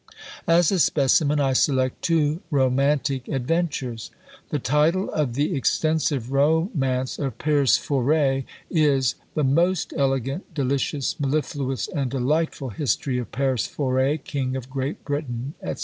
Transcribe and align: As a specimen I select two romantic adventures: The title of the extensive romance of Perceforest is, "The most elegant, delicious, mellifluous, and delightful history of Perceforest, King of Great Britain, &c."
As 0.47 0.71
a 0.71 0.79
specimen 0.79 1.39
I 1.39 1.53
select 1.53 2.01
two 2.01 2.41
romantic 2.49 3.27
adventures: 3.27 4.09
The 4.49 4.57
title 4.57 5.11
of 5.13 5.35
the 5.35 5.53
extensive 5.55 6.31
romance 6.31 7.19
of 7.19 7.37
Perceforest 7.37 8.43
is, 8.71 9.13
"The 9.35 9.43
most 9.43 9.93
elegant, 9.95 10.55
delicious, 10.55 11.19
mellifluous, 11.19 11.87
and 11.87 12.09
delightful 12.09 12.69
history 12.69 13.19
of 13.19 13.31
Perceforest, 13.31 14.23
King 14.23 14.55
of 14.55 14.71
Great 14.71 15.05
Britain, 15.05 15.53
&c." 15.63 15.75